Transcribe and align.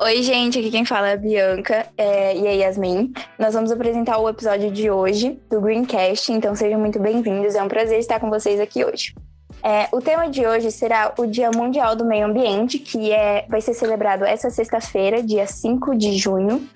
Oi, 0.00 0.22
gente, 0.22 0.60
aqui 0.60 0.70
quem 0.70 0.84
fala 0.84 1.08
é 1.08 1.14
a 1.14 1.16
Bianca 1.16 1.88
é, 1.96 2.36
e 2.36 2.46
a 2.46 2.52
Yasmin. 2.52 3.12
Nós 3.36 3.52
vamos 3.52 3.72
apresentar 3.72 4.16
o 4.18 4.28
episódio 4.28 4.70
de 4.70 4.88
hoje 4.88 5.40
do 5.50 5.60
Greencast, 5.60 6.32
então 6.32 6.54
sejam 6.54 6.78
muito 6.78 7.00
bem-vindos. 7.00 7.56
É 7.56 7.62
um 7.64 7.66
prazer 7.66 7.98
estar 7.98 8.20
com 8.20 8.30
vocês 8.30 8.60
aqui 8.60 8.84
hoje. 8.84 9.12
É, 9.60 9.88
o 9.90 10.00
tema 10.00 10.30
de 10.30 10.46
hoje 10.46 10.70
será 10.70 11.12
o 11.18 11.26
Dia 11.26 11.50
Mundial 11.50 11.96
do 11.96 12.04
Meio 12.04 12.26
Ambiente, 12.26 12.78
que 12.78 13.10
é, 13.10 13.44
vai 13.48 13.60
ser 13.60 13.74
celebrado 13.74 14.24
essa 14.24 14.50
sexta-feira, 14.50 15.20
dia 15.20 15.48
5 15.48 15.96
de 15.96 16.16
junho. 16.16 16.68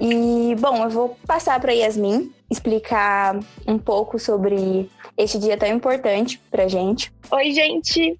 E, 0.00 0.56
bom, 0.58 0.82
eu 0.82 0.88
vou 0.88 1.18
passar 1.26 1.60
para 1.60 1.72
Yasmin 1.72 2.32
explicar 2.50 3.38
um 3.66 3.76
pouco 3.76 4.18
sobre 4.18 4.88
este 5.18 5.38
dia 5.38 5.58
tão 5.58 5.68
importante 5.68 6.40
para 6.50 6.66
gente. 6.68 7.12
Oi, 7.30 7.52
gente! 7.52 8.18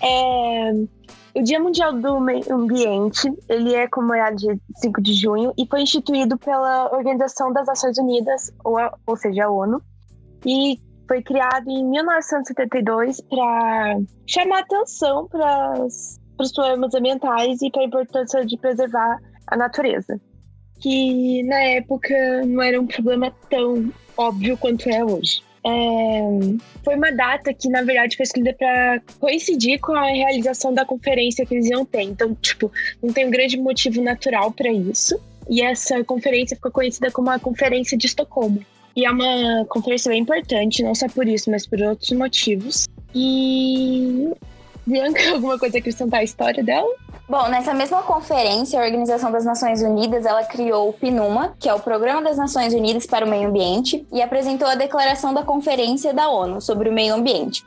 É... 0.00 1.00
O 1.32 1.42
Dia 1.42 1.60
Mundial 1.60 1.92
do 1.92 2.18
Meio 2.18 2.52
Ambiente, 2.52 3.32
ele 3.48 3.74
é 3.74 3.86
comemorado 3.86 4.36
dia 4.36 4.58
5 4.76 5.00
de 5.00 5.12
junho 5.14 5.52
e 5.56 5.64
foi 5.64 5.82
instituído 5.82 6.36
pela 6.36 6.92
Organização 6.92 7.52
das 7.52 7.66
Nações 7.66 7.96
Unidas, 7.98 8.52
ou, 8.64 8.76
a, 8.76 8.92
ou 9.06 9.16
seja, 9.16 9.44
a 9.44 9.50
ONU, 9.50 9.80
e 10.44 10.80
foi 11.06 11.22
criado 11.22 11.68
em 11.68 11.84
1972 11.84 13.20
para 13.20 14.00
chamar 14.26 14.60
atenção 14.60 15.28
para 15.28 15.84
os 15.84 16.52
problemas 16.52 16.94
ambientais 16.94 17.62
e 17.62 17.70
para 17.70 17.82
a 17.82 17.84
importância 17.84 18.44
de 18.44 18.56
preservar 18.56 19.18
a 19.46 19.56
natureza. 19.56 20.20
Que 20.80 21.44
na 21.44 21.62
época 21.62 22.44
não 22.44 22.62
era 22.62 22.80
um 22.80 22.86
problema 22.86 23.32
tão 23.48 23.92
óbvio 24.16 24.56
quanto 24.56 24.88
é 24.88 25.04
hoje. 25.04 25.42
É, 25.64 26.20
foi 26.82 26.96
uma 26.96 27.10
data 27.12 27.52
que, 27.52 27.68
na 27.68 27.82
verdade, 27.82 28.16
foi 28.16 28.24
escolhida 28.24 28.54
para 28.54 29.00
coincidir 29.18 29.78
com 29.80 29.92
a 29.92 30.06
realização 30.06 30.72
da 30.72 30.84
conferência 30.84 31.44
que 31.44 31.54
eles 31.54 31.68
iam 31.68 31.84
ter. 31.84 32.02
Então, 32.02 32.34
tipo, 32.34 32.72
não 33.02 33.12
tem 33.12 33.26
um 33.26 33.30
grande 33.30 33.58
motivo 33.58 34.02
natural 34.02 34.52
para 34.52 34.72
isso. 34.72 35.20
E 35.48 35.62
essa 35.62 36.02
conferência 36.04 36.56
ficou 36.56 36.70
conhecida 36.70 37.10
como 37.10 37.30
a 37.30 37.38
Conferência 37.38 37.98
de 37.98 38.06
Estocolmo. 38.06 38.64
E 38.94 39.04
é 39.04 39.10
uma 39.10 39.64
conferência 39.68 40.10
bem 40.10 40.20
importante, 40.20 40.82
não 40.82 40.94
só 40.94 41.08
por 41.08 41.26
isso, 41.26 41.50
mas 41.50 41.66
por 41.66 41.80
outros 41.80 42.10
motivos. 42.12 42.86
E. 43.14 44.30
Bianca, 44.86 45.30
alguma 45.32 45.58
coisa 45.58 45.78
a 45.78 45.80
acrescentar 45.80 46.20
a 46.20 46.24
história 46.24 46.62
dela? 46.62 46.94
Bom, 47.30 47.46
nessa 47.46 47.72
mesma 47.72 48.02
conferência, 48.02 48.80
a 48.80 48.84
Organização 48.84 49.30
das 49.30 49.44
Nações 49.44 49.80
Unidas 49.82 50.26
ela 50.26 50.42
criou 50.42 50.88
o 50.88 50.92
PNUMA, 50.92 51.54
que 51.60 51.68
é 51.68 51.72
o 51.72 51.78
Programa 51.78 52.20
das 52.22 52.36
Nações 52.36 52.74
Unidas 52.74 53.06
para 53.06 53.24
o 53.24 53.28
Meio 53.28 53.48
Ambiente, 53.48 54.04
e 54.12 54.20
apresentou 54.20 54.66
a 54.66 54.74
Declaração 54.74 55.32
da 55.32 55.44
Conferência 55.44 56.12
da 56.12 56.28
ONU 56.28 56.60
sobre 56.60 56.88
o 56.88 56.92
Meio 56.92 57.14
Ambiente, 57.14 57.64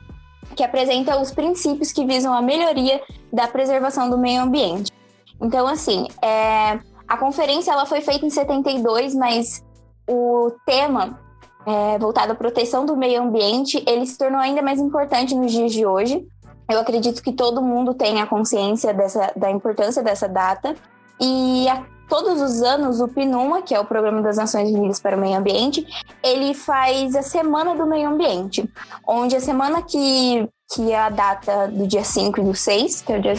que 0.54 0.62
apresenta 0.62 1.18
os 1.18 1.30
princípios 1.30 1.92
que 1.92 2.04
visam 2.04 2.34
a 2.34 2.42
melhoria 2.42 3.00
da 3.32 3.48
preservação 3.48 4.10
do 4.10 4.18
meio 4.18 4.42
ambiente. 4.42 4.92
Então, 5.40 5.66
assim, 5.66 6.08
é... 6.20 6.78
a 7.08 7.16
conferência 7.16 7.72
ela 7.72 7.86
foi 7.86 8.02
feita 8.02 8.26
em 8.26 8.30
72, 8.30 9.14
mas 9.14 9.64
o 10.06 10.52
tema 10.66 11.18
é, 11.64 11.98
voltado 11.98 12.32
à 12.32 12.34
proteção 12.34 12.84
do 12.84 12.94
meio 12.94 13.22
ambiente 13.22 13.82
ele 13.86 14.04
se 14.04 14.18
tornou 14.18 14.38
ainda 14.38 14.60
mais 14.60 14.78
importante 14.78 15.34
nos 15.34 15.50
dias 15.50 15.72
de 15.72 15.86
hoje, 15.86 16.22
eu 16.68 16.80
acredito 16.80 17.22
que 17.22 17.32
todo 17.32 17.62
mundo 17.62 17.94
tem 17.94 18.20
a 18.20 18.26
consciência 18.26 18.92
dessa, 18.94 19.32
da 19.36 19.50
importância 19.50 20.02
dessa 20.02 20.28
data. 20.28 20.74
E 21.20 21.68
a, 21.68 21.84
todos 22.08 22.40
os 22.40 22.62
anos, 22.62 23.00
o 23.00 23.08
PNUMA, 23.08 23.62
que 23.62 23.74
é 23.74 23.80
o 23.80 23.84
Programa 23.84 24.22
das 24.22 24.36
Nações 24.36 24.70
Unidas 24.70 25.00
para 25.00 25.16
o 25.16 25.20
Meio 25.20 25.38
Ambiente, 25.38 25.86
ele 26.22 26.54
faz 26.54 27.14
a 27.14 27.22
Semana 27.22 27.74
do 27.74 27.86
Meio 27.86 28.08
Ambiente, 28.08 28.68
onde 29.06 29.36
a 29.36 29.40
semana 29.40 29.82
que, 29.82 30.48
que 30.72 30.90
é 30.90 30.98
a 30.98 31.10
data 31.10 31.68
do 31.68 31.86
dia 31.86 32.04
5 32.04 32.40
e 32.40 32.44
do 32.44 32.54
6, 32.54 33.02
que 33.02 33.12
é 33.12 33.18
o 33.18 33.22
dia 33.22 33.34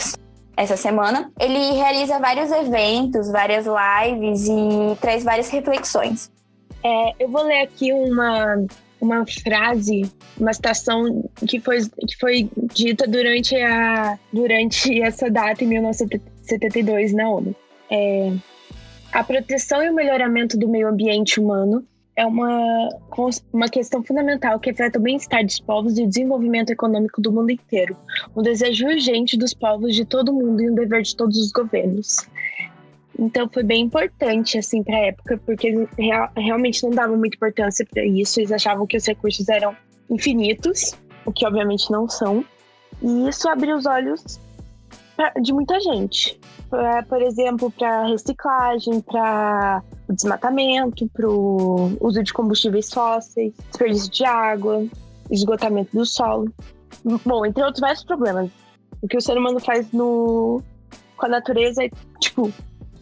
essa 0.57 0.77
semana, 0.77 1.31
ele 1.37 1.73
realiza 1.73 2.17
vários 2.17 2.49
eventos, 2.49 3.29
várias 3.29 3.65
lives 3.65 4.47
e 4.47 4.95
traz 5.01 5.23
várias 5.23 5.49
reflexões. 5.49 6.31
É, 6.81 7.11
eu 7.19 7.29
vou 7.29 7.43
ler 7.43 7.63
aqui 7.63 7.91
uma 7.91 8.65
uma 9.05 9.25
frase, 9.25 10.11
uma 10.37 10.53
citação 10.53 11.29
que 11.47 11.59
foi, 11.59 11.79
que 12.07 12.17
foi 12.19 12.49
dita 12.73 13.07
durante, 13.07 13.55
a, 13.55 14.17
durante 14.33 15.01
essa 15.01 15.29
data, 15.29 15.63
em 15.63 15.67
1972, 15.67 17.13
na 17.13 17.29
ONU. 17.29 17.55
É, 17.89 18.33
a 19.11 19.23
proteção 19.23 19.83
e 19.83 19.89
o 19.89 19.93
melhoramento 19.93 20.57
do 20.57 20.67
meio 20.67 20.89
ambiente 20.89 21.39
humano 21.39 21.85
é 22.15 22.25
uma, 22.25 22.89
uma 23.51 23.67
questão 23.67 24.01
fundamental 24.01 24.59
que 24.59 24.69
afeta 24.69 24.97
o 24.97 25.01
bem-estar 25.01 25.43
dos 25.43 25.59
povos 25.59 25.97
e 25.97 26.03
o 26.03 26.07
desenvolvimento 26.07 26.69
econômico 26.69 27.21
do 27.21 27.31
mundo 27.31 27.51
inteiro. 27.51 27.95
Um 28.35 28.41
desejo 28.41 28.87
urgente 28.87 29.37
dos 29.37 29.53
povos 29.53 29.93
de 29.93 30.05
todo 30.05 30.29
o 30.29 30.33
mundo 30.33 30.61
e 30.61 30.69
um 30.69 30.75
dever 30.75 31.01
de 31.01 31.15
todos 31.15 31.37
os 31.37 31.51
governos. 31.51 32.27
Então 33.17 33.49
foi 33.51 33.63
bem 33.63 33.83
importante 33.83 34.57
assim 34.57 34.83
para 34.83 34.95
a 34.95 35.05
época, 35.05 35.39
porque 35.45 35.67
eles 35.67 35.89
real, 35.97 36.29
realmente 36.35 36.83
não 36.83 36.91
davam 36.91 37.17
muita 37.17 37.37
importância 37.37 37.85
para 37.89 38.05
isso, 38.05 38.39
eles 38.39 38.51
achavam 38.51 38.85
que 38.85 38.97
os 38.97 39.05
recursos 39.05 39.47
eram 39.47 39.75
infinitos, 40.09 40.93
o 41.25 41.31
que 41.31 41.45
obviamente 41.45 41.89
não 41.91 42.09
são. 42.09 42.43
E 43.01 43.27
isso 43.29 43.47
abriu 43.47 43.77
os 43.77 43.85
olhos 43.85 44.39
pra, 45.15 45.31
de 45.41 45.53
muita 45.53 45.79
gente. 45.79 46.39
Pra, 46.69 47.03
por 47.03 47.21
exemplo, 47.21 47.71
para 47.71 48.07
reciclagem, 48.07 48.99
para 49.01 49.81
o 50.09 50.13
desmatamento, 50.13 51.07
para 51.09 51.29
o 51.29 51.97
uso 52.01 52.21
de 52.21 52.33
combustíveis 52.33 52.91
fósseis, 52.91 53.53
desperdício 53.69 54.11
de 54.11 54.25
água, 54.25 54.85
esgotamento 55.31 55.95
do 55.95 56.05
solo. 56.05 56.51
Bom, 57.25 57.45
entre 57.45 57.63
outros 57.63 57.79
vários 57.79 58.03
problemas. 58.03 58.49
O 59.01 59.07
que 59.07 59.17
o 59.17 59.21
ser 59.21 59.37
humano 59.37 59.59
faz 59.59 59.91
no, 59.91 60.61
com 61.15 61.25
a 61.25 61.29
natureza 61.29 61.83
é, 61.83 61.89
tipo, 62.19 62.51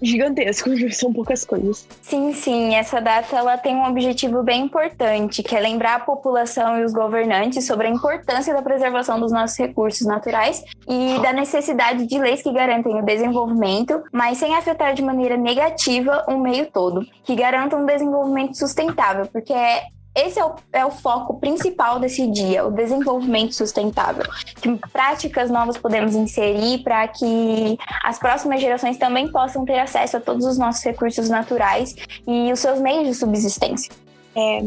gigantesco, 0.04 0.70
são 0.94 1.12
poucas 1.12 1.46
coisas. 1.46 1.88
Sim, 2.02 2.34
sim, 2.34 2.76
essa 2.76 3.00
data 3.00 3.36
ela 3.36 3.58
tem 3.58 3.76
um 3.76 3.88
objetivo 3.88 4.44
bem 4.44 4.66
importante, 4.66 5.42
que 5.42 5.56
é 5.56 5.60
lembrar 5.60 5.96
a 5.96 6.00
população 6.00 6.80
e 6.80 6.84
os 6.84 6.94
governantes 6.94 7.66
sobre 7.66 7.88
a 7.88 7.90
importância 7.90 8.54
da 8.54 8.62
preservação 8.62 9.20
dos 9.20 9.32
nossos 9.32 9.58
recursos 9.58 10.06
naturais 10.06 10.64
e 10.88 11.20
da 11.22 11.32
necessidade 11.32 12.06
de 12.06 12.20
leis 12.20 12.42
que 12.42 12.52
garantem 12.52 13.00
o 13.00 13.06
desenvolvimento, 13.06 14.04
mas 14.12 14.38
sem 14.38 14.56
afetar 14.56 14.94
de 14.94 15.02
maneira 15.02 15.38
negativa 15.38 16.26
o 16.28 16.38
meio 16.38 16.68
todo, 16.72 17.06
que 17.24 17.36
garantam 17.36 17.82
um 17.82 17.86
desenvolvimento 17.86 18.58
sustentável, 18.58 19.26
porque 19.32 19.54
é 19.54 19.84
esse 20.16 20.40
é 20.40 20.46
o, 20.46 20.56
é 20.72 20.86
o, 20.86 20.92
foco 20.92 21.40
principal 21.40 22.00
desse 22.00 22.30
dia, 22.30 22.66
o 22.66 22.72
desenvolvimento 22.72 23.54
sustentável. 23.54 24.24
Que 24.62 24.78
práticas 24.92 25.50
novas 25.50 25.78
podemos 25.78 26.16
inserir 26.16 26.84
para 26.84 27.08
que 27.08 27.78
as 28.04 28.20
próximas 28.20 28.62
gerações 28.62 28.98
também 28.98 29.32
possam 29.32 29.66
ter 29.66 29.80
acesso 29.80 30.18
a 30.18 30.22
todos 30.22 30.46
os 30.46 30.58
nossos 30.58 30.84
recursos 30.84 31.30
naturais 31.30 31.96
e 32.28 32.52
os 32.52 32.60
seus 32.60 32.80
meios 32.80 33.08
de 33.08 33.16
subsistência. 33.16 33.92
É, 34.36 34.64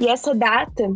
e 0.00 0.08
essa 0.08 0.34
data, 0.34 0.90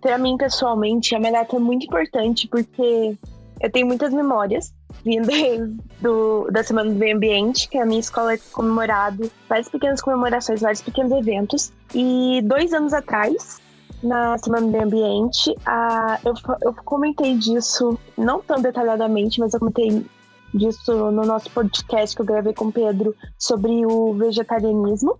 para 0.00 0.18
mim 0.18 0.36
pessoalmente, 0.36 1.14
é 1.14 1.18
uma 1.18 1.30
data 1.30 1.58
muito 1.60 1.86
importante 1.86 2.48
porque 2.48 3.16
eu 3.60 3.70
tenho 3.70 3.86
muitas 3.86 4.12
memórias 4.12 4.74
vindas 5.06 5.70
do, 6.00 6.50
da 6.50 6.64
Semana 6.64 6.90
do 6.90 6.96
Meio 6.96 7.16
Ambiente, 7.16 7.68
que 7.68 7.78
a 7.78 7.86
minha 7.86 8.00
escola 8.00 8.34
é 8.34 8.38
comemorado 8.52 9.30
várias 9.48 9.68
pequenas 9.68 10.02
comemorações, 10.02 10.60
vários 10.60 10.82
pequenos 10.82 11.12
eventos. 11.12 11.72
E 11.94 12.42
dois 12.44 12.72
anos 12.72 12.92
atrás, 12.92 13.60
na 14.02 14.36
Semana 14.38 14.66
do 14.66 14.72
Meio 14.72 14.84
Ambiente, 14.84 15.54
a, 15.64 16.18
eu, 16.24 16.34
eu 16.62 16.74
comentei 16.84 17.36
disso, 17.38 17.96
não 18.18 18.40
tão 18.40 18.60
detalhadamente, 18.60 19.38
mas 19.38 19.54
eu 19.54 19.60
comentei 19.60 20.04
disso 20.52 20.92
no 21.12 21.22
nosso 21.24 21.50
podcast 21.52 22.16
que 22.16 22.22
eu 22.22 22.26
gravei 22.26 22.52
com 22.52 22.66
o 22.66 22.72
Pedro 22.72 23.14
sobre 23.38 23.86
o 23.86 24.12
vegetarianismo. 24.14 25.16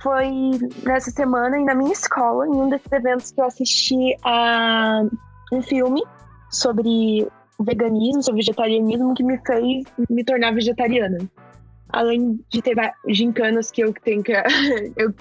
Foi 0.00 0.30
nessa 0.84 1.10
semana 1.10 1.58
e 1.58 1.64
na 1.64 1.74
minha 1.74 1.92
escola, 1.92 2.46
em 2.46 2.50
um 2.50 2.68
desses 2.68 2.90
eventos 2.90 3.32
que 3.32 3.40
eu 3.40 3.44
assisti 3.46 4.16
a 4.24 5.02
um 5.52 5.60
filme 5.60 6.02
sobre 6.50 7.28
veganismo, 7.60 8.22
sobre 8.22 8.40
vegetarianismo, 8.40 9.14
que 9.14 9.22
me 9.22 9.38
fez 9.38 9.84
me 10.08 10.24
tornar 10.24 10.54
vegetariana. 10.54 11.18
Além 11.88 12.40
de 12.48 12.62
ter 12.62 12.76
gincanas 13.08 13.70
que 13.70 13.82
eu 13.82 13.92
tenho 13.92 14.22
que 14.22 14.32
eu 14.96 15.14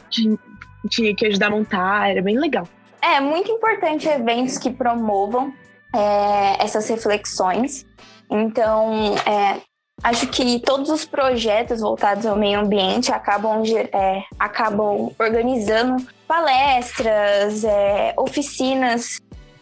tinha 0.89 1.15
que 1.15 1.27
ajudar 1.27 1.47
a 1.47 1.51
montar, 1.51 2.09
era 2.09 2.21
bem 2.21 2.39
legal. 2.39 2.67
É 3.01 3.19
muito 3.19 3.51
importante 3.51 4.07
eventos 4.07 4.57
que 4.57 4.69
promovam 4.69 5.53
é, 5.93 6.63
essas 6.63 6.87
reflexões. 6.87 7.85
Então, 8.29 9.15
é, 9.25 9.59
acho 10.03 10.27
que 10.27 10.59
todos 10.59 10.89
os 10.89 11.05
projetos 11.05 11.81
voltados 11.81 12.25
ao 12.25 12.35
meio 12.35 12.59
ambiente 12.59 13.11
acabam, 13.11 13.63
é, 13.65 14.23
acabam 14.39 15.11
organizando 15.19 16.05
palestras, 16.27 17.63
é, 17.63 18.13
oficinas 18.17 19.19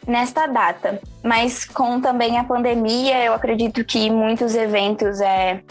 nesta 0.07 0.47
data. 0.47 0.99
Mas 1.23 1.65
com 1.65 1.99
também 1.99 2.37
a 2.37 2.43
pandemia, 2.43 3.23
eu 3.23 3.33
acredito 3.33 3.83
que 3.83 4.09
muitos 4.09 4.55
eventos 4.55 5.21
é, 5.21 5.61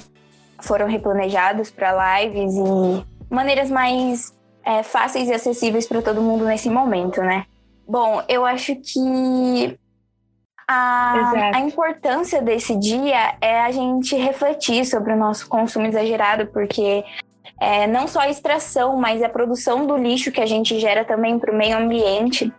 foram 0.60 0.86
replanejados 0.86 1.70
para 1.70 2.20
lives 2.20 2.54
e 2.54 3.04
maneiras 3.30 3.70
mais 3.70 4.32
é, 4.64 4.82
fáceis 4.82 5.28
e 5.28 5.32
acessíveis 5.32 5.86
para 5.86 6.02
todo 6.02 6.22
mundo 6.22 6.44
nesse 6.44 6.69
momento, 6.69 7.20
né? 7.22 7.46
Bom, 7.86 8.22
eu 8.28 8.44
acho 8.44 8.76
que 8.76 9.78
A, 10.69 11.32
a, 11.54 11.60
importância 11.60 12.42
desse 12.42 12.76
dia 12.76 13.36
é 13.40 13.60
a 13.60 13.70
gente 13.70 14.14
refletir 14.14 14.84
sobre 14.84 15.14
o 15.14 15.16
nosso 15.16 15.48
consumo 15.48 15.86
exagerado, 15.86 16.48
porque 16.48 17.02
é, 17.58 17.86
não 17.86 18.06
só 18.06 18.20
a 18.20 18.28
extração, 18.28 18.96
mas 18.98 19.22
a 19.22 19.28
produção 19.31 19.86
do 19.86 19.96
lixo 19.96 20.31
que 20.31 20.42
a 20.42 20.46
gente 20.46 20.78
gera 20.78 21.04
também 21.04 21.38
para 21.38 21.52
o 21.52 21.56
meio 21.56 21.78
ambiente 21.78 22.52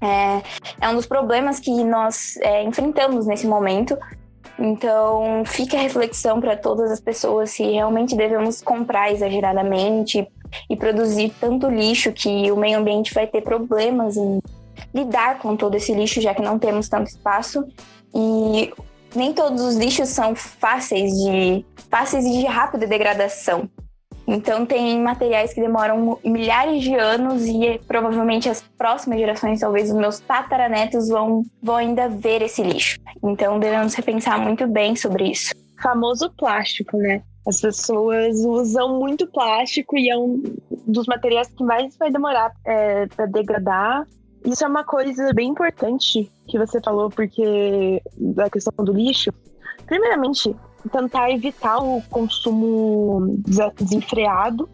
é, 0.00 0.42
é, 0.80 0.88
um 0.88 0.94
dos 0.94 1.06
problemas 1.06 1.60
que 1.60 1.84
nós 1.84 2.36
é, 2.38 2.62
enfrentamos 2.62 3.26
nesse 3.26 3.46
momento. 3.46 3.96
Então, 4.58 5.44
fica 5.44 5.76
a 5.76 5.80
reflexão 5.80 6.40
para 6.40 6.56
todas 6.56 6.90
as 6.90 7.00
pessoas 7.00 7.50
se 7.50 7.62
realmente 7.62 8.16
devemos 8.16 8.60
comprar 8.60 9.12
exageradamente 9.12 10.26
e 10.68 10.76
produzir 10.76 11.32
tanto 11.40 11.68
lixo 11.68 12.12
que 12.12 12.50
o 12.50 12.56
meio 12.56 12.78
ambiente 12.78 13.14
vai 13.14 13.26
ter 13.26 13.42
problemas 13.42 14.16
em 14.16 14.40
lidar 14.92 15.38
com 15.38 15.56
todo 15.56 15.74
esse 15.76 15.92
lixo, 15.94 16.20
já 16.20 16.34
que 16.34 16.42
não 16.42 16.58
temos 16.58 16.88
tanto 16.88 17.08
espaço. 17.08 17.64
E 18.14 18.72
nem 19.14 19.32
todos 19.32 19.62
os 19.62 19.76
lixos 19.76 20.08
são 20.08 20.34
fáceis 20.34 21.12
de 21.12 21.64
fáceis 21.90 22.24
de 22.24 22.44
rápida 22.46 22.86
degradação. 22.86 23.68
Então 24.30 24.66
tem 24.66 25.00
materiais 25.00 25.54
que 25.54 25.60
demoram 25.60 26.18
milhares 26.22 26.82
de 26.82 26.94
anos 26.94 27.46
e 27.46 27.80
provavelmente 27.88 28.46
as 28.46 28.62
próximas 28.76 29.18
gerações, 29.18 29.60
talvez 29.60 29.90
os 29.90 29.96
meus 29.96 30.20
tataranetos, 30.20 31.08
vão, 31.08 31.42
vão 31.62 31.76
ainda 31.76 32.10
ver 32.10 32.42
esse 32.42 32.62
lixo. 32.62 32.98
Então 33.24 33.58
devemos 33.58 33.94
repensar 33.94 34.38
muito 34.38 34.66
bem 34.66 34.94
sobre 34.94 35.30
isso. 35.30 35.54
Famoso 35.82 36.30
plástico, 36.36 36.98
né? 36.98 37.22
As 37.46 37.58
pessoas 37.62 38.44
usam 38.44 38.98
muito 38.98 39.26
plástico 39.26 39.96
e 39.96 40.10
é 40.10 40.18
um 40.18 40.42
dos 40.86 41.06
materiais 41.06 41.48
que 41.48 41.64
mais 41.64 41.96
vai 41.96 42.10
demorar 42.10 42.52
é, 42.66 43.06
para 43.06 43.24
degradar. 43.24 44.06
Isso 44.44 44.62
é 44.62 44.68
uma 44.68 44.84
coisa 44.84 45.32
bem 45.32 45.48
importante 45.48 46.30
que 46.46 46.58
você 46.58 46.78
falou, 46.82 47.08
porque 47.08 48.02
da 48.14 48.50
questão 48.50 48.84
do 48.84 48.92
lixo. 48.92 49.32
Primeiramente, 49.86 50.54
tentar 50.88 51.30
evitar 51.30 51.78
o 51.78 52.02
consumo 52.10 53.40
desenfreado. 53.76 54.68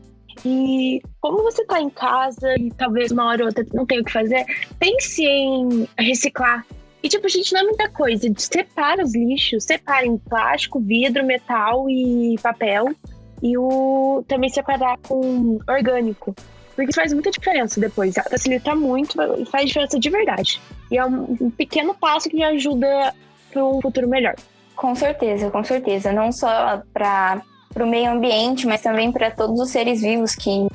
E 0.44 1.00
como 1.20 1.42
você 1.42 1.62
está 1.62 1.80
em 1.80 1.90
casa 1.90 2.54
e 2.58 2.70
talvez 2.72 3.12
uma 3.12 3.26
hora 3.26 3.42
ou 3.42 3.48
outra 3.48 3.64
não 3.72 3.86
tenha 3.86 4.00
o 4.00 4.04
que 4.04 4.12
fazer, 4.12 4.44
pense 4.78 5.24
em 5.24 5.88
reciclar. 5.98 6.64
E, 7.04 7.08
tipo, 7.08 7.26
a 7.26 7.28
gente, 7.28 7.52
não 7.52 7.60
é 7.60 7.64
muita 7.64 7.88
coisa. 7.90 8.26
Separa 8.34 9.04
os 9.04 9.14
lixos, 9.14 9.64
separa 9.64 10.06
em 10.06 10.16
plástico, 10.16 10.80
vidro, 10.80 11.22
metal 11.22 11.88
e 11.88 12.36
papel. 12.42 12.94
E 13.42 13.58
o 13.58 14.24
também 14.26 14.48
separar 14.48 14.96
com 15.06 15.58
orgânico. 15.68 16.34
Porque 16.74 16.94
faz 16.94 17.12
muita 17.12 17.30
diferença 17.30 17.78
depois. 17.78 18.14
Facilita 18.30 18.74
muito 18.74 19.20
e 19.38 19.44
faz 19.44 19.66
diferença 19.66 20.00
de 20.00 20.08
verdade. 20.08 20.60
E 20.90 20.96
é 20.96 21.04
um, 21.04 21.50
pequeno 21.50 21.94
passo 21.94 22.30
que 22.30 22.42
ajuda 22.42 23.14
para 23.52 23.64
um 23.64 23.82
futuro 23.82 24.08
melhor. 24.08 24.34
Com 24.76 24.94
certeza, 24.94 25.50
com 25.50 25.62
certeza. 25.62 26.12
Não 26.12 26.32
só 26.32 26.82
para 26.92 27.42
o 27.76 27.86
meio 27.86 28.10
ambiente, 28.10 28.66
mas 28.66 28.82
também 28.82 29.12
para 29.12 29.30
todos 29.30 29.60
os 29.60 29.70
seres 29.70 30.00
vivos 30.00 30.34
que 30.34 30.66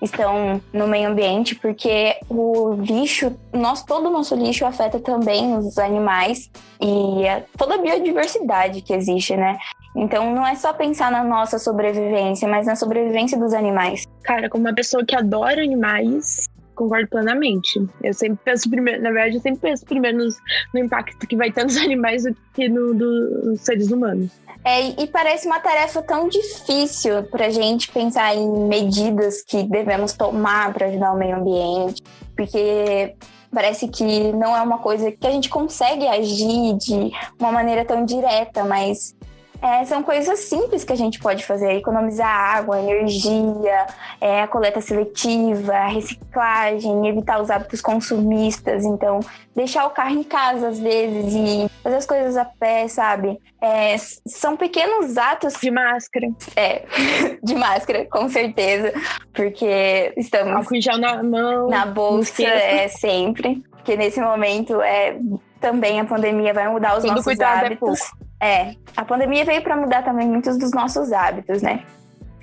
estão 0.00 0.60
no 0.72 0.86
meio 0.86 1.08
ambiente, 1.08 1.54
porque 1.56 2.16
o 2.28 2.74
lixo, 2.74 3.36
nosso, 3.52 3.84
todo 3.84 4.08
o 4.08 4.10
nosso 4.10 4.34
lixo 4.34 4.64
afeta 4.64 5.00
também 5.00 5.56
os 5.56 5.76
animais 5.78 6.50
e 6.80 7.24
toda 7.56 7.74
a 7.74 7.78
biodiversidade 7.78 8.80
que 8.80 8.92
existe, 8.92 9.36
né? 9.36 9.58
Então 9.96 10.32
não 10.32 10.46
é 10.46 10.54
só 10.54 10.72
pensar 10.72 11.10
na 11.10 11.24
nossa 11.24 11.58
sobrevivência, 11.58 12.46
mas 12.46 12.66
na 12.66 12.76
sobrevivência 12.76 13.36
dos 13.38 13.52
animais. 13.52 14.06
Cara, 14.22 14.48
como 14.48 14.64
uma 14.64 14.74
pessoa 14.74 15.04
que 15.04 15.16
adora 15.16 15.62
animais, 15.62 16.47
concordo 16.78 17.08
plenamente. 17.08 17.84
Eu 18.02 18.14
sempre 18.14 18.38
penso 18.44 18.70
primeiro, 18.70 19.02
na 19.02 19.10
verdade, 19.10 19.36
eu 19.36 19.40
sempre 19.40 19.60
penso 19.60 19.84
primeiro 19.84 20.18
nos, 20.18 20.36
no 20.72 20.80
impacto 20.80 21.26
que 21.26 21.36
vai 21.36 21.50
ter 21.50 21.64
nos 21.64 21.76
animais 21.78 22.22
do 22.22 22.36
que 22.54 22.68
no, 22.68 22.94
dos 22.94 23.60
seres 23.60 23.90
humanos. 23.90 24.30
É, 24.64 24.88
e 25.02 25.06
parece 25.06 25.46
uma 25.46 25.60
tarefa 25.60 26.02
tão 26.02 26.28
difícil 26.28 27.22
para 27.24 27.46
a 27.46 27.50
gente 27.50 27.90
pensar 27.90 28.34
em 28.34 28.68
medidas 28.68 29.42
que 29.42 29.62
devemos 29.64 30.12
tomar 30.12 30.72
para 30.72 30.86
ajudar 30.86 31.12
o 31.12 31.18
meio 31.18 31.36
ambiente, 31.36 32.02
porque 32.36 33.14
parece 33.52 33.88
que 33.88 34.32
não 34.32 34.56
é 34.56 34.60
uma 34.60 34.78
coisa 34.78 35.10
que 35.10 35.26
a 35.26 35.30
gente 35.30 35.48
consegue 35.48 36.06
agir 36.06 36.76
de 36.76 37.10
uma 37.38 37.50
maneira 37.50 37.84
tão 37.84 38.04
direta, 38.04 38.64
mas 38.64 39.14
é, 39.60 39.84
são 39.84 40.02
coisas 40.02 40.38
simples 40.40 40.84
que 40.84 40.92
a 40.92 40.96
gente 40.96 41.18
pode 41.18 41.44
fazer: 41.44 41.72
economizar 41.72 42.28
água, 42.28 42.80
energia, 42.80 43.86
é, 44.20 44.42
a 44.42 44.48
coleta 44.48 44.80
seletiva, 44.80 45.72
a 45.72 45.88
reciclagem, 45.88 47.08
evitar 47.08 47.40
os 47.40 47.50
hábitos 47.50 47.80
consumistas. 47.80 48.84
Então, 48.84 49.20
deixar 49.54 49.86
o 49.86 49.90
carro 49.90 50.14
em 50.14 50.22
casa 50.22 50.68
às 50.68 50.78
vezes 50.78 51.34
e 51.34 51.70
fazer 51.82 51.96
as 51.96 52.06
coisas 52.06 52.36
a 52.36 52.44
pé, 52.44 52.86
sabe? 52.86 53.38
É, 53.60 53.96
são 54.26 54.56
pequenos 54.56 55.18
atos. 55.18 55.54
De 55.60 55.70
máscara. 55.70 56.28
É, 56.54 56.84
de 57.42 57.54
máscara, 57.56 58.06
com 58.06 58.28
certeza. 58.28 58.92
Porque 59.32 60.12
estamos. 60.16 60.54
Álcool 60.54 60.80
gel 60.80 60.98
na 60.98 61.22
mão. 61.22 61.68
Na 61.68 61.84
bolsa, 61.84 62.44
é 62.44 62.86
sempre. 62.86 63.62
Porque 63.72 63.96
nesse 63.96 64.20
momento 64.20 64.80
é 64.80 65.16
também 65.60 65.98
a 65.98 66.04
pandemia 66.04 66.54
vai 66.54 66.68
mudar 66.68 66.96
os 66.96 67.04
Todo 67.04 67.14
nossos 67.14 67.38
é 67.38 67.44
hábitos. 67.44 68.00
É, 68.00 68.27
é, 68.40 68.74
a 68.96 69.04
pandemia 69.04 69.44
veio 69.44 69.62
para 69.62 69.76
mudar 69.76 70.02
também 70.02 70.28
muitos 70.28 70.56
dos 70.56 70.72
nossos 70.72 71.12
hábitos, 71.12 71.62
né? 71.62 71.84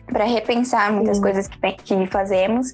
Para 0.06 0.25
repensar 0.25 0.92
muitas 0.92 1.18
Sim. 1.18 1.24
coisas 1.24 1.47
que, 1.47 1.71
que 1.71 2.07
fazemos. 2.07 2.74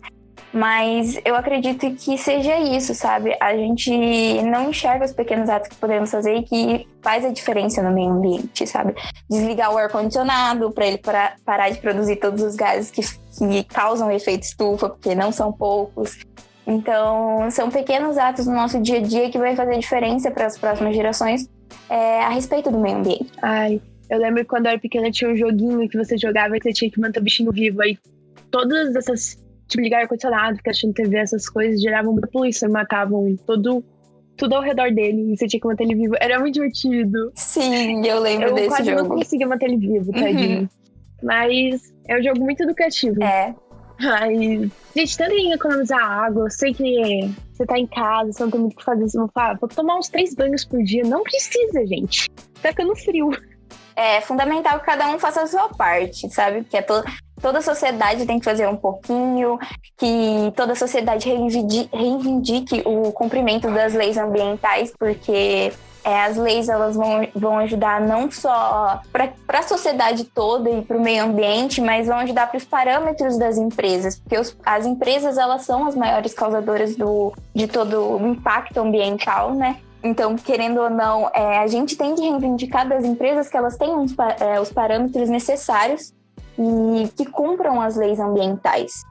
Mas 0.54 1.18
eu 1.24 1.36
acredito 1.36 1.90
que 1.96 2.18
seja 2.18 2.58
isso, 2.60 2.94
sabe? 2.94 3.38
A 3.40 3.56
gente 3.56 3.90
não 4.44 4.70
enxerga 4.70 5.06
os 5.06 5.14
pequenos 5.14 5.50
atos 5.50 5.70
que 5.70 5.76
podemos 5.76 6.12
fazer 6.12 6.36
e 6.36 6.44
que 6.44 6.88
faz 7.02 7.24
a 7.24 7.30
diferença 7.30 7.82
no 7.82 7.92
meio 7.92 8.10
ambiente, 8.10 8.68
sabe? 8.68 8.94
Desligar 9.30 9.74
o 9.74 9.78
ar-condicionado 9.78 10.70
para 10.72 10.86
ele 10.88 10.98
para, 10.98 11.36
parar 11.46 11.70
de 11.70 11.80
produzir 11.80 12.18
todos 12.18 12.44
os 12.44 12.56
gases 12.56 12.92
que, 12.92 13.02
que 13.02 13.64
causam 13.64 14.12
efeito 14.12 14.44
estufa, 14.44 14.90
porque 14.90 15.16
não 15.16 15.32
são 15.32 15.54
poucos. 15.54 16.20
Então, 16.68 17.50
são 17.50 17.70
pequenos 17.70 18.18
atos 18.18 18.46
no 18.46 18.54
nosso 18.54 18.82
dia 18.82 18.98
a 18.98 19.02
dia 19.02 19.30
que 19.30 19.38
vai 19.38 19.56
fazer 19.56 19.80
diferença 19.80 20.32
para 20.32 20.48
as 20.48 20.58
próximas 20.58 20.94
gerações 20.94 21.48
é, 21.90 22.22
a 22.22 22.30
respeito 22.30 22.72
do 22.72 22.80
meio 22.80 22.98
ambiente. 22.98 23.32
Ai, 23.42 23.82
eu 24.10 24.20
lembro 24.20 24.46
quando 24.46 24.66
eu 24.66 24.72
era 24.72 24.80
pequena 24.80 25.12
tinha 25.12 25.32
um 25.32 25.36
joguinho 25.36 25.88
que 25.88 25.98
você 25.98 26.18
jogava 26.18 26.58
e 26.58 26.62
você 26.62 26.74
tinha 26.74 26.92
que 26.92 27.00
manter 27.00 27.20
o 27.20 27.24
bichinho 27.24 27.52
vivo. 27.52 27.82
Aí 27.82 27.98
todas 28.50 28.96
essas, 28.96 29.42
tipo, 29.68 29.82
ligar 29.82 30.02
ar-condicionado, 30.02 30.58
ficar 30.58 30.72
assistindo 30.72 30.94
TV, 30.94 31.18
essas 31.18 31.50
coisas 31.50 31.82
geravam 31.82 32.12
muita 32.12 32.28
poluição 32.28 32.70
e 32.70 32.72
matavam 32.72 33.36
todo 33.46 33.84
tudo 34.38 34.56
ao 34.56 34.62
redor 34.62 34.92
dele 34.92 35.34
e 35.34 35.38
você 35.38 35.46
tinha 35.46 35.62
que 35.62 35.68
manter 35.68 35.84
ele 35.84 35.96
vivo. 35.96 36.16
Era 36.20 36.40
muito 36.40 36.56
divertido. 36.56 37.32
Sim, 37.36 38.06
eu 38.06 38.20
lembro 38.20 38.48
eu 38.48 38.56
desse 38.56 38.70
jogo. 38.70 38.90
Eu 38.90 38.96
quase 38.96 39.10
não 39.10 39.18
conseguia 39.18 39.48
manter 39.48 39.66
ele 39.68 39.78
vivo, 39.78 40.12
tadinho. 40.12 40.62
Uhum. 40.62 40.70
Mas 41.22 41.94
é 42.08 42.20
um 42.20 42.24
jogo 42.24 42.40
muito 42.40 42.64
educativo. 42.64 43.24
É. 43.24 43.54
Mas, 44.02 44.72
gente, 44.96 45.18
tanto 45.18 45.34
em 45.34 45.52
economizar 45.52 46.02
água, 46.02 46.46
eu 46.46 46.52
sei 46.52 46.74
que 46.74 47.34
você 47.54 47.66
tá 47.66 47.78
em 47.78 47.88
casa, 47.88 48.32
você 48.32 48.44
não 48.44 48.52
tem 48.52 48.60
muito 48.60 48.74
o 48.74 48.78
que 48.78 48.84
fazer, 48.84 49.08
você 49.08 49.18
não 49.18 49.30
fala, 49.34 49.58
vou 49.60 49.70
tomar 49.70 49.98
uns 49.98 50.10
três 50.10 50.34
banhos 50.34 50.66
por 50.66 50.82
dia. 50.84 51.04
Não 51.04 51.24
precisa, 51.24 51.86
gente. 51.86 52.30
Tá 52.62 52.70
ficando 52.70 52.96
frio. 52.96 53.30
É 53.96 54.22
fundamental 54.22 54.80
que 54.80 54.86
cada 54.86 55.08
um 55.10 55.20
faça 55.20 55.42
a 55.42 55.48
sua 55.48 55.70
parte, 55.70 56.30
sabe? 56.30 56.64
Porque 56.64 56.78
é 56.78 56.82
to 56.82 57.04
toda 57.42 57.58
a 57.58 57.62
sociedade 57.62 58.26
tem 58.26 58.38
que 58.38 58.46
fazer 58.46 58.68
um 58.68 58.76
pouquinho, 58.76 59.58
que 59.98 60.54
toda 60.56 60.74
a 60.74 60.76
sociedade 60.76 61.28
reivindique, 61.28 61.90
reivindique 61.92 62.84
o 62.86 63.12
cumprimento 63.12 63.70
das 63.72 63.94
leis 63.94 64.16
ambientais, 64.16 64.94
porque 64.98 65.74
é, 66.04 66.24
as 66.24 66.38
leis 66.38 66.68
elas 66.68 66.96
vão, 66.96 67.28
vão 67.36 67.58
ajudar 67.60 68.02
não 68.02 68.30
só 68.32 69.02
para 69.12 69.60
a 69.60 69.64
sociedade 69.64 70.24
toda 70.24 70.70
e 70.70 70.82
para 70.82 70.98
o 70.98 71.02
meio 71.02 71.24
ambiente, 71.24 71.80
mas 71.80 72.08
vão 72.08 72.18
ajudar 72.18 72.48
para 72.48 72.58
os 72.58 72.66
parâmetros 72.66 73.38
das 73.38 73.58
empresas, 73.58 74.20
porque 74.20 74.38
os, 74.38 74.58
as 74.66 74.86
empresas 74.86 75.38
elas 75.38 75.64
são 75.64 75.86
as 75.86 75.96
maiores 75.96 76.34
causadoras 76.34 76.96
do, 76.96 77.34
de 77.54 77.68
todo 77.68 78.18
o 78.18 78.28
impacto 78.28 78.80
ambiental, 78.80 79.54
né? 79.54 79.78
Então, 80.04 80.36
querendo 80.36 80.82
ou 80.82 80.90
não, 80.90 81.30
é, 81.34 81.60
a 81.60 81.68
gente 81.68 81.96
tem 81.96 82.16
que 82.16 82.22
reivindicar 82.22 82.88
das 82.88 83.06
empresas 83.06 83.48
que 83.48 83.56
elas 83.56 83.78
tenham 83.78 84.04
os, 84.04 84.16
é, 84.40 84.60
os 84.60 84.72
parâmetros 84.72 85.30
necessários 85.30 86.12
e 86.58 87.08
que 87.10 87.26
cumpram 87.26 87.80
as 87.80 87.96
leis 87.96 88.20
ambientais. 88.20 89.04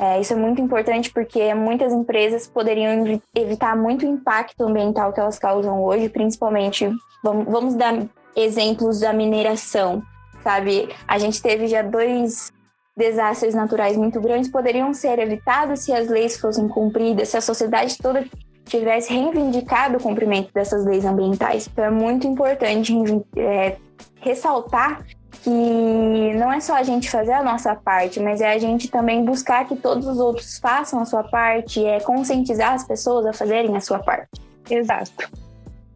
É, 0.00 0.18
isso 0.18 0.32
é 0.32 0.36
muito 0.36 0.62
importante 0.62 1.12
porque 1.12 1.52
muitas 1.52 1.92
empresas 1.92 2.48
poderiam 2.48 3.20
evitar 3.34 3.76
muito 3.76 4.06
impacto 4.06 4.62
ambiental 4.62 5.12
que 5.12 5.20
elas 5.20 5.38
causam 5.38 5.84
hoje, 5.84 6.08
principalmente, 6.08 6.90
vamos, 7.22 7.44
vamos 7.44 7.74
dar 7.74 8.06
exemplos 8.34 9.00
da 9.00 9.12
mineração, 9.12 10.02
sabe? 10.42 10.88
A 11.06 11.18
gente 11.18 11.42
teve 11.42 11.66
já 11.66 11.82
dois 11.82 12.50
desastres 12.96 13.54
naturais 13.54 13.94
muito 13.94 14.18
grandes, 14.22 14.50
poderiam 14.50 14.94
ser 14.94 15.18
evitados 15.18 15.80
se 15.80 15.92
as 15.92 16.08
leis 16.08 16.40
fossem 16.40 16.66
cumpridas, 16.66 17.28
se 17.28 17.36
a 17.36 17.42
sociedade 17.42 17.98
toda 17.98 18.24
tivesse 18.64 19.12
reivindicado 19.12 19.98
o 19.98 20.02
cumprimento 20.02 20.50
dessas 20.54 20.86
leis 20.86 21.04
ambientais. 21.04 21.68
Então 21.70 21.84
é 21.84 21.90
muito 21.90 22.26
importante 22.26 22.94
é, 23.36 23.76
ressaltar 24.22 25.04
que 25.30 26.34
não 26.34 26.52
é 26.52 26.60
só 26.60 26.74
a 26.74 26.82
gente 26.82 27.10
fazer 27.10 27.32
a 27.32 27.42
nossa 27.42 27.74
parte, 27.74 28.20
mas 28.20 28.40
é 28.40 28.52
a 28.52 28.58
gente 28.58 28.88
também 28.88 29.24
buscar 29.24 29.66
que 29.66 29.76
todos 29.76 30.06
os 30.06 30.18
outros 30.18 30.58
façam 30.58 31.00
a 31.00 31.04
sua 31.04 31.24
parte, 31.24 31.84
é 31.84 32.00
conscientizar 32.00 32.72
as 32.72 32.84
pessoas 32.84 33.26
a 33.26 33.32
fazerem 33.32 33.76
a 33.76 33.80
sua 33.80 33.98
parte. 33.98 34.28
Exato. 34.68 35.30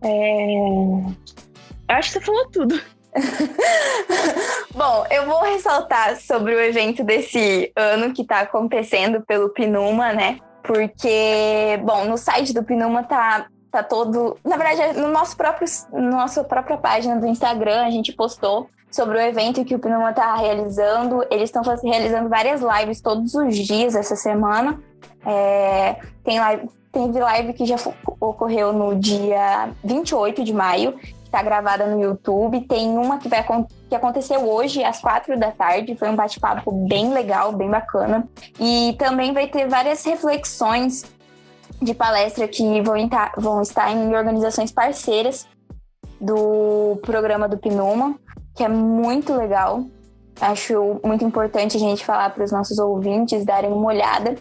É... 0.02 0.54
Acho 1.88 2.12
que 2.12 2.18
você 2.18 2.24
falou 2.24 2.50
tudo. 2.50 2.80
Bom, 4.74 5.06
eu 5.10 5.26
vou 5.26 5.42
ressaltar 5.42 6.16
sobre 6.16 6.54
o 6.54 6.60
evento 6.60 7.04
desse 7.04 7.72
ano 7.76 8.12
que 8.12 8.22
está 8.22 8.40
acontecendo 8.40 9.20
pelo 9.20 9.50
Pinuma, 9.50 10.12
né? 10.12 10.40
Porque, 10.64 11.78
bom, 11.84 12.06
no 12.06 12.16
site 12.16 12.54
do 12.54 12.64
Pinuma 12.64 13.04
tá, 13.04 13.46
tá 13.70 13.82
todo. 13.82 14.36
Na 14.42 14.56
verdade, 14.56 14.98
no 14.98 15.08
nosso 15.08 15.36
próprio, 15.36 15.68
nossa 15.92 16.42
própria 16.42 16.78
página 16.78 17.16
do 17.16 17.26
Instagram, 17.26 17.84
a 17.84 17.90
gente 17.90 18.12
postou 18.12 18.68
sobre 18.94 19.18
o 19.18 19.20
evento 19.20 19.64
que 19.64 19.74
o 19.74 19.78
Pinuma 19.78 20.10
está 20.10 20.36
realizando. 20.36 21.26
Eles 21.28 21.50
estão 21.50 21.62
realizando 21.82 22.28
várias 22.28 22.62
lives 22.62 23.00
todos 23.00 23.34
os 23.34 23.56
dias 23.56 23.96
essa 23.96 24.14
semana. 24.14 24.80
É, 25.26 25.96
tem 26.22 26.38
live, 26.38 26.68
teve 26.92 27.18
live 27.18 27.52
que 27.54 27.66
já 27.66 27.74
ocorreu 28.20 28.72
no 28.72 28.94
dia 28.94 29.68
28 29.82 30.44
de 30.44 30.54
maio, 30.54 30.94
está 31.24 31.42
gravada 31.42 31.86
no 31.86 32.00
YouTube. 32.00 32.60
Tem 32.68 32.96
uma 32.96 33.18
que, 33.18 33.28
vai, 33.28 33.44
que 33.88 33.96
aconteceu 33.96 34.48
hoje, 34.48 34.84
às 34.84 35.00
quatro 35.00 35.36
da 35.36 35.50
tarde. 35.50 35.96
Foi 35.96 36.08
um 36.08 36.14
bate-papo 36.14 36.70
bem 36.70 37.12
legal, 37.12 37.50
bem 37.50 37.68
bacana. 37.68 38.28
E 38.60 38.94
também 38.96 39.32
vai 39.32 39.48
ter 39.48 39.66
várias 39.66 40.04
reflexões 40.04 41.04
de 41.82 41.92
palestra 41.92 42.46
que 42.46 42.80
vão, 42.80 42.94
vão 43.36 43.60
estar 43.60 43.90
em 43.90 44.14
organizações 44.14 44.70
parceiras 44.70 45.48
do 46.24 46.96
programa 47.02 47.48
do 47.48 47.58
Pinuma, 47.58 48.18
que 48.54 48.64
é 48.64 48.68
muito 48.68 49.34
legal. 49.34 49.84
Acho 50.40 51.00
muito 51.04 51.24
importante 51.24 51.76
a 51.76 51.80
gente 51.80 52.04
falar 52.04 52.30
para 52.30 52.44
os 52.44 52.50
nossos 52.50 52.78
ouvintes 52.78 53.44
darem 53.44 53.72
uma 53.72 53.86
olhada 53.86 54.34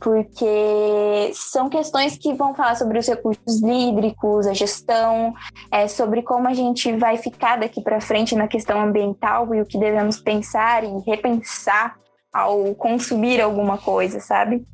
porque 0.00 1.30
são 1.34 1.68
questões 1.68 2.16
que 2.16 2.32
vão 2.32 2.54
falar 2.54 2.74
sobre 2.74 2.98
os 2.98 3.06
recursos 3.06 3.62
hídricos, 3.62 4.46
a 4.46 4.54
gestão, 4.54 5.34
é, 5.70 5.86
sobre 5.86 6.22
como 6.22 6.48
a 6.48 6.54
gente 6.54 6.90
vai 6.96 7.18
ficar 7.18 7.58
daqui 7.58 7.82
para 7.82 8.00
frente 8.00 8.34
na 8.34 8.48
questão 8.48 8.80
ambiental 8.80 9.54
e 9.54 9.60
o 9.60 9.66
que 9.66 9.78
devemos 9.78 10.18
pensar 10.18 10.84
e 10.84 10.90
repensar 11.06 11.96
ao 12.32 12.74
consumir 12.74 13.42
alguma 13.42 13.76
coisa, 13.76 14.20
sabe? 14.20 14.66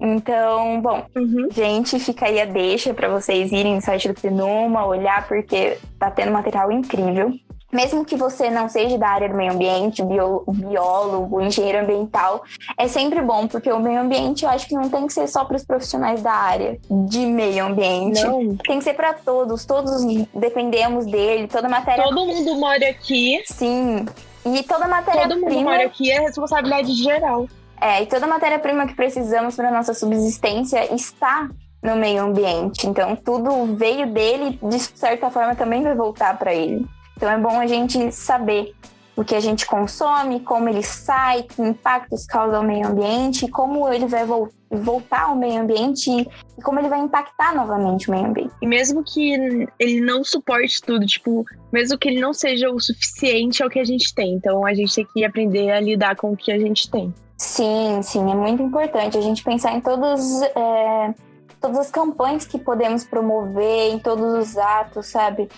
Então, 0.00 0.80
bom, 0.80 1.04
uhum. 1.14 1.48
gente, 1.50 1.98
fica 1.98 2.26
aí 2.26 2.40
a 2.40 2.44
deixa 2.44 2.92
para 2.92 3.08
vocês 3.08 3.52
irem 3.52 3.76
no 3.76 3.80
site 3.80 4.08
do 4.08 4.20
Pinuma, 4.20 4.86
olhar, 4.86 5.26
porque 5.28 5.78
tá 5.98 6.10
tendo 6.10 6.32
material 6.32 6.70
incrível 6.70 7.32
mesmo 7.74 8.04
que 8.04 8.14
você 8.14 8.48
não 8.48 8.68
seja 8.68 8.96
da 8.96 9.08
área 9.08 9.28
do 9.28 9.36
meio 9.36 9.52
ambiente, 9.52 10.00
biólogo, 10.02 11.40
engenheiro 11.40 11.80
ambiental, 11.80 12.44
é 12.78 12.86
sempre 12.86 13.20
bom, 13.20 13.48
porque 13.48 13.70
o 13.70 13.80
meio 13.80 14.00
ambiente 14.00 14.44
eu 14.44 14.50
acho 14.50 14.68
que 14.68 14.74
não 14.74 14.88
tem 14.88 15.06
que 15.08 15.12
ser 15.12 15.26
só 15.26 15.44
para 15.44 15.56
os 15.56 15.64
profissionais 15.64 16.22
da 16.22 16.32
área 16.32 16.78
de 16.88 17.26
meio 17.26 17.66
ambiente. 17.66 18.22
Não. 18.22 18.56
Tem 18.56 18.78
que 18.78 18.84
ser 18.84 18.94
para 18.94 19.12
todos, 19.12 19.66
todos 19.66 20.04
dependemos 20.32 21.04
dele, 21.04 21.48
toda 21.48 21.68
matéria. 21.68 22.04
Todo 22.04 22.24
mundo 22.24 22.54
mora 22.54 22.88
aqui. 22.88 23.42
Sim. 23.46 24.06
E 24.46 24.62
toda 24.62 24.86
matéria 24.86 25.22
Todo 25.22 25.40
mundo 25.40 25.60
mora 25.62 25.84
aqui 25.84 26.10
é 26.10 26.20
responsabilidade 26.20 26.92
geral. 26.92 27.48
É, 27.80 28.02
e 28.02 28.06
toda 28.06 28.26
matéria-prima 28.26 28.86
que 28.86 28.94
precisamos 28.94 29.56
para 29.56 29.70
nossa 29.70 29.92
subsistência 29.92 30.94
está 30.94 31.48
no 31.82 31.96
meio 31.96 32.22
ambiente. 32.22 32.86
Então, 32.86 33.14
tudo 33.14 33.76
veio 33.76 34.06
dele, 34.06 34.58
de 34.62 34.78
certa 34.78 35.30
forma 35.30 35.54
também 35.54 35.82
vai 35.82 35.94
voltar 35.94 36.38
para 36.38 36.54
ele. 36.54 36.86
Então 37.16 37.30
é 37.30 37.38
bom 37.38 37.60
a 37.60 37.66
gente 37.66 38.10
saber 38.10 38.74
o 39.16 39.24
que 39.24 39.34
a 39.34 39.40
gente 39.40 39.66
consome, 39.66 40.40
como 40.40 40.68
ele 40.68 40.82
sai, 40.82 41.44
que 41.44 41.62
impactos 41.62 42.26
causa 42.26 42.56
ao 42.56 42.64
meio 42.64 42.88
ambiente, 42.88 43.48
como 43.48 43.88
ele 43.92 44.06
vai 44.06 44.24
vo 44.24 44.48
voltar 44.70 45.26
ao 45.26 45.36
meio 45.36 45.60
ambiente 45.60 46.10
e 46.10 46.62
como 46.62 46.80
ele 46.80 46.88
vai 46.88 46.98
impactar 46.98 47.54
novamente 47.54 48.08
o 48.08 48.10
meio 48.10 48.26
ambiente. 48.26 48.52
E 48.60 48.66
mesmo 48.66 49.04
que 49.04 49.68
ele 49.78 50.00
não 50.00 50.24
suporte 50.24 50.82
tudo, 50.82 51.06
tipo, 51.06 51.44
mesmo 51.72 51.96
que 51.96 52.08
ele 52.08 52.20
não 52.20 52.34
seja 52.34 52.68
o 52.70 52.80
suficiente 52.80 53.62
ao 53.62 53.70
que 53.70 53.78
a 53.78 53.84
gente 53.84 54.12
tem. 54.12 54.34
Então 54.34 54.66
a 54.66 54.74
gente 54.74 54.92
tem 54.92 55.06
que 55.06 55.24
aprender 55.24 55.70
a 55.70 55.78
lidar 55.78 56.16
com 56.16 56.32
o 56.32 56.36
que 56.36 56.50
a 56.50 56.58
gente 56.58 56.90
tem. 56.90 57.14
Sim, 57.36 58.00
sim, 58.02 58.30
é 58.30 58.34
muito 58.34 58.62
importante 58.62 59.18
a 59.18 59.20
gente 59.20 59.42
pensar 59.42 59.72
em 59.74 59.80
todos. 59.80 60.42
É, 60.42 61.14
todas 61.60 61.78
as 61.78 61.90
campanhas 61.90 62.46
que 62.46 62.58
podemos 62.58 63.04
promover, 63.04 63.92
em 63.92 63.98
todos 63.98 64.50
os 64.50 64.58
atos, 64.58 65.06
sabe? 65.06 65.48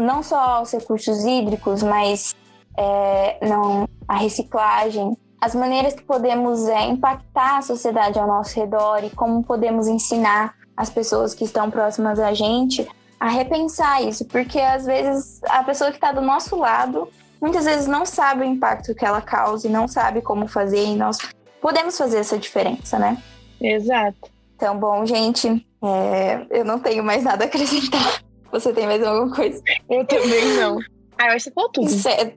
não 0.00 0.22
só 0.22 0.62
os 0.62 0.72
recursos 0.72 1.24
hídricos, 1.24 1.82
mas 1.82 2.34
é, 2.76 3.46
não 3.46 3.88
a 4.08 4.16
reciclagem, 4.16 5.16
as 5.40 5.54
maneiras 5.54 5.94
que 5.94 6.02
podemos 6.02 6.66
é, 6.68 6.86
impactar 6.88 7.58
a 7.58 7.62
sociedade 7.62 8.18
ao 8.18 8.26
nosso 8.26 8.58
redor 8.58 9.04
e 9.04 9.10
como 9.10 9.42
podemos 9.42 9.86
ensinar 9.86 10.54
as 10.76 10.90
pessoas 10.90 11.34
que 11.34 11.44
estão 11.44 11.70
próximas 11.70 12.18
a 12.18 12.32
gente 12.32 12.88
a 13.18 13.28
repensar 13.28 14.02
isso, 14.02 14.24
porque 14.26 14.58
às 14.58 14.86
vezes 14.86 15.40
a 15.44 15.62
pessoa 15.62 15.90
que 15.90 15.98
está 15.98 16.10
do 16.10 16.22
nosso 16.22 16.56
lado 16.56 17.08
muitas 17.40 17.64
vezes 17.64 17.86
não 17.86 18.04
sabe 18.04 18.42
o 18.42 18.44
impacto 18.44 18.94
que 18.94 19.04
ela 19.04 19.20
causa 19.20 19.66
e 19.66 19.70
não 19.70 19.88
sabe 19.88 20.20
como 20.20 20.46
fazer 20.46 20.84
e 20.84 20.96
nós 20.96 21.18
podemos 21.60 21.96
fazer 21.96 22.18
essa 22.18 22.38
diferença, 22.38 22.98
né? 22.98 23.16
Exato. 23.60 24.30
Então, 24.56 24.78
bom, 24.78 25.04
gente, 25.06 25.66
é, 25.82 26.46
eu 26.50 26.64
não 26.64 26.78
tenho 26.78 27.02
mais 27.02 27.24
nada 27.24 27.44
a 27.44 27.46
acrescentar. 27.46 28.22
Você 28.52 28.72
tem 28.72 28.86
mais 28.86 29.02
alguma 29.02 29.34
coisa? 29.34 29.62
Eu 29.88 30.04
também 30.06 30.56
não. 30.56 30.78
Ah, 31.16 31.28
eu 31.28 31.32
acho 31.34 31.44
que 31.46 31.54
falou 31.54 31.70
tudo. 31.70 31.88
É, 32.08 32.34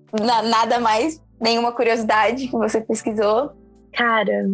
nada 0.48 0.80
mais, 0.80 1.22
nenhuma 1.40 1.72
curiosidade 1.72 2.48
que 2.48 2.52
você 2.52 2.82
pesquisou? 2.82 3.52
Cara. 3.94 4.50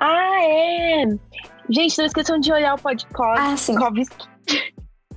Ah, 0.00 0.44
é! 0.44 1.04
Gente, 1.70 1.98
não 1.98 2.06
esqueçam 2.06 2.40
de 2.40 2.52
olhar 2.52 2.74
o 2.74 2.80
podcast. 2.80 3.40
Ah, 3.40 3.56
sim. 3.56 3.74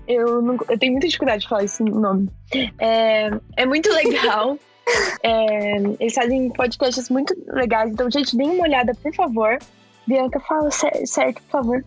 Eu, 0.08 0.42
não, 0.42 0.58
eu 0.70 0.78
tenho 0.78 0.94
muita 0.94 1.08
dificuldade 1.08 1.44
de 1.44 1.50
falar 1.50 1.64
esse 1.64 1.84
nome. 1.84 2.30
É, 2.80 3.30
é 3.58 3.66
muito 3.66 3.92
legal. 3.92 4.58
é, 5.24 5.78
eles 6.00 6.14
fazem 6.14 6.50
podcasts 6.52 7.10
muito 7.10 7.36
legais. 7.48 7.92
Então, 7.92 8.10
gente, 8.10 8.36
deem 8.36 8.52
uma 8.52 8.64
olhada, 8.64 8.94
por 9.02 9.14
favor. 9.16 9.58
Bianca, 10.08 10.40
fala 10.42 10.70
certo, 10.72 11.42
por 11.44 11.50
favor. 11.50 11.86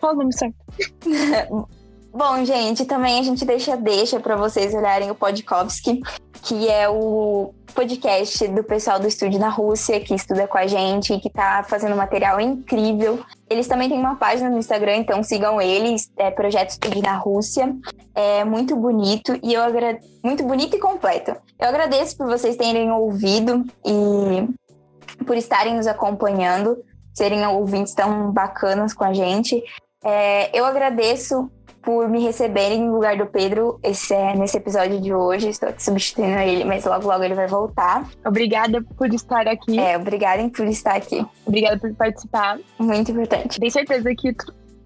Fala 0.00 0.14
o 0.14 0.16
nome 0.16 0.32
certo. 0.32 0.56
Bom, 2.16 2.42
gente, 2.46 2.86
também 2.86 3.20
a 3.20 3.22
gente 3.22 3.44
deixa 3.44 3.76
deixa 3.76 4.18
para 4.18 4.36
vocês 4.36 4.72
olharem 4.72 5.10
o 5.10 5.14
Podkovsky, 5.14 6.00
que 6.40 6.66
é 6.66 6.88
o 6.88 7.52
podcast 7.74 8.48
do 8.48 8.64
pessoal 8.64 8.98
do 8.98 9.06
estúdio 9.06 9.38
na 9.38 9.50
Rússia, 9.50 10.00
que 10.00 10.14
estuda 10.14 10.48
com 10.48 10.56
a 10.56 10.66
gente 10.66 11.12
e 11.12 11.20
que 11.20 11.28
tá 11.28 11.62
fazendo 11.68 11.94
material 11.94 12.40
incrível. 12.40 13.22
Eles 13.50 13.68
também 13.68 13.90
têm 13.90 13.98
uma 13.98 14.16
página 14.16 14.48
no 14.48 14.56
Instagram, 14.56 14.96
então 14.96 15.22
sigam 15.22 15.60
eles, 15.60 16.10
é 16.16 16.30
Projeto 16.30 16.70
Estúdio 16.70 17.02
na 17.02 17.18
Rússia. 17.18 17.76
É 18.14 18.44
muito 18.44 18.74
bonito 18.74 19.38
e 19.42 19.52
eu 19.52 19.60
agra... 19.60 19.98
muito 20.24 20.42
bonito 20.42 20.74
e 20.74 20.80
completo. 20.80 21.36
Eu 21.60 21.68
agradeço 21.68 22.16
por 22.16 22.28
vocês 22.28 22.56
terem 22.56 22.90
ouvido 22.90 23.62
e 23.84 25.24
por 25.26 25.36
estarem 25.36 25.76
nos 25.76 25.86
acompanhando, 25.86 26.82
serem 27.12 27.46
ouvintes 27.46 27.92
tão 27.92 28.32
bacanas 28.32 28.94
com 28.94 29.04
a 29.04 29.12
gente. 29.12 29.62
É, 30.02 30.58
eu 30.58 30.64
agradeço 30.64 31.50
por 31.86 32.08
me 32.08 32.20
receberem 32.20 32.82
no 32.82 32.94
lugar 32.94 33.16
do 33.16 33.26
Pedro 33.26 33.78
esse, 33.80 34.12
é, 34.12 34.34
nesse 34.34 34.56
episódio 34.56 35.00
de 35.00 35.14
hoje. 35.14 35.48
Estou 35.48 35.68
aqui 35.68 35.80
substituindo 35.80 36.36
ele, 36.40 36.64
mas 36.64 36.84
logo, 36.84 37.06
logo 37.06 37.22
ele 37.22 37.36
vai 37.36 37.46
voltar. 37.46 38.04
Obrigada 38.26 38.82
por 38.82 39.14
estar 39.14 39.46
aqui. 39.46 39.78
É, 39.78 39.96
obrigada 39.96 40.48
por 40.48 40.66
estar 40.66 40.96
aqui. 40.96 41.24
Obrigada 41.46 41.78
por 41.78 41.94
participar. 41.94 42.58
Muito 42.76 43.12
importante. 43.12 43.60
Tenho 43.60 43.70
certeza 43.70 44.12
que 44.16 44.34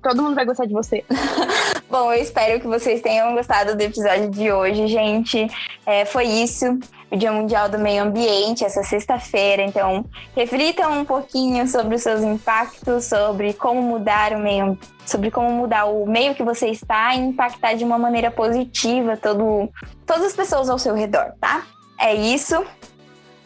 todo 0.02 0.22
mundo 0.22 0.34
vai 0.34 0.44
gostar 0.44 0.66
de 0.66 0.72
você. 0.72 1.04
Bom, 1.88 2.12
eu 2.12 2.22
espero 2.22 2.60
que 2.60 2.66
vocês 2.66 3.00
tenham 3.00 3.34
gostado 3.34 3.76
do 3.76 3.80
episódio 3.80 4.30
de 4.30 4.50
hoje, 4.52 4.86
gente. 4.86 5.48
É, 5.84 6.04
foi 6.04 6.24
isso, 6.24 6.78
o 7.10 7.16
Dia 7.16 7.32
Mundial 7.32 7.68
do 7.68 7.78
Meio 7.78 8.04
Ambiente, 8.04 8.64
essa 8.64 8.82
sexta-feira. 8.82 9.62
Então, 9.62 10.04
reflitam 10.36 11.00
um 11.00 11.04
pouquinho 11.04 11.66
sobre 11.66 11.96
os 11.96 12.02
seus 12.02 12.22
impactos, 12.22 13.06
sobre 13.06 13.52
como 13.52 13.82
mudar 13.82 14.32
o 14.32 14.38
meio, 14.38 14.78
sobre 15.04 15.30
como 15.30 15.50
mudar 15.50 15.86
o 15.86 16.06
meio 16.06 16.34
que 16.34 16.44
você 16.44 16.68
está 16.68 17.14
e 17.14 17.18
impactar 17.18 17.74
de 17.74 17.84
uma 17.84 17.98
maneira 17.98 18.30
positiva 18.30 19.16
todo, 19.16 19.68
todas 20.06 20.26
as 20.26 20.32
pessoas 20.32 20.70
ao 20.70 20.78
seu 20.78 20.94
redor, 20.94 21.32
tá? 21.40 21.66
É 21.98 22.14
isso. 22.14 22.64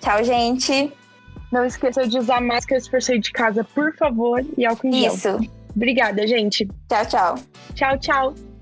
Tchau, 0.01 0.23
gente. 0.23 0.93
Não 1.51 1.65
esqueça 1.65 2.07
de 2.07 2.19
usar 2.19 2.41
máscara 2.43 2.81
se 2.81 2.91
for 2.91 3.01
sair 3.01 3.21
de 3.21 3.33
casa, 3.33 3.65
por 3.75 3.97
favor, 3.97 4.45
e 4.59 4.67
álcool 4.67 4.89
em 4.89 4.93
gel. 4.93 5.15
Isso. 5.15 5.64
Obrigada, 5.75 6.27
gente. 6.27 6.67
Tchau, 6.89 7.07
tchau. 7.07 7.35
Tchau, 7.75 7.99
tchau. 7.99 8.54